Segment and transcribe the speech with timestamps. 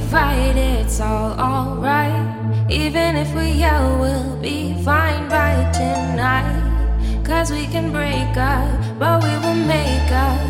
[0.00, 2.70] fight, it's all alright.
[2.70, 6.64] Even if we yell, we'll be fine by tonight.
[7.24, 10.40] Cause we can break up, but we will make up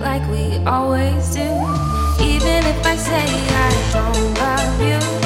[0.00, 1.48] like we always do.
[2.20, 5.23] Even if I say I don't love you,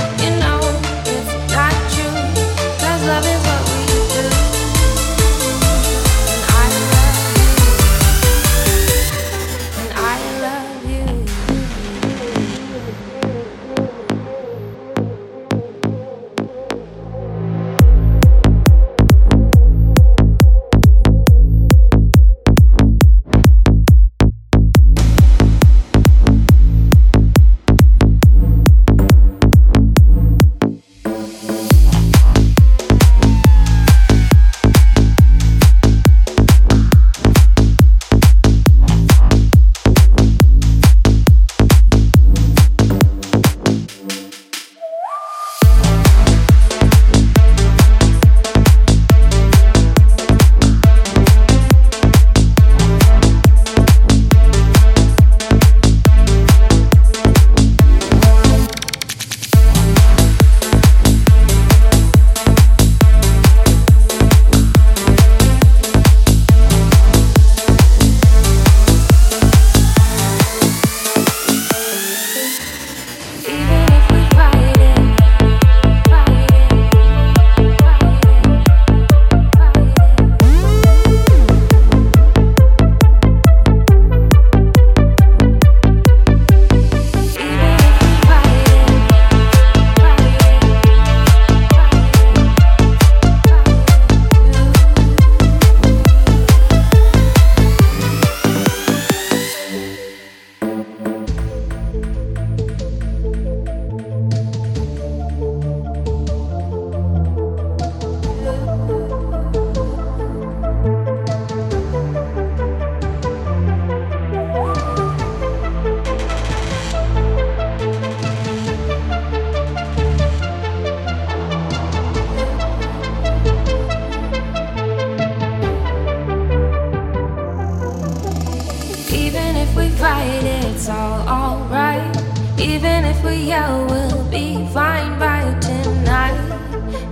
[130.79, 132.17] it's all alright.
[132.57, 136.39] Even if we yell, we'll be fine by tonight.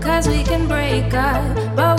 [0.00, 1.42] Cause we can break up,
[1.74, 1.95] but